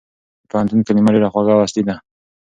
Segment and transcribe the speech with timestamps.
[0.43, 1.95] د پوهنتون کلمه ډېره خوږه او اصلي ده.